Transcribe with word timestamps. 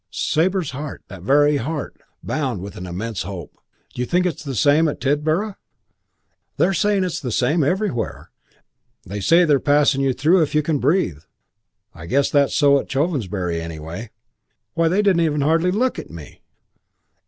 Sabre's 0.09 0.71
heart 0.71 1.03
that 1.09 1.21
very 1.21 1.57
heart! 1.57 1.95
bounded 2.23 2.63
with 2.63 2.75
an 2.75 2.87
immense 2.87 3.21
hope. 3.21 3.55
"D'you 3.93 4.03
think 4.07 4.25
it's 4.25 4.43
the 4.43 4.55
same 4.55 4.87
at 4.87 4.99
Tidborough?" 4.99 5.55
"They're 6.57 6.73
saying 6.73 7.03
it's 7.03 7.19
the 7.19 7.31
same 7.31 7.63
everywhere. 7.63 8.31
They 9.05 9.19
say 9.19 9.45
they're 9.45 9.59
passing 9.59 10.01
you 10.01 10.13
through 10.13 10.41
if 10.41 10.55
you 10.55 10.63
can 10.63 10.79
breathe. 10.79 11.19
I 11.93 12.05
reckon 12.07 12.23
that's 12.33 12.55
so 12.55 12.79
at 12.79 12.89
Chovensbury 12.89 13.61
anyway. 13.61 14.09
Why, 14.73 14.87
they 14.87 15.03
didn't 15.03 15.39
hardly 15.41 15.69
look 15.69 15.99
at 15.99 16.09
me." 16.09 16.41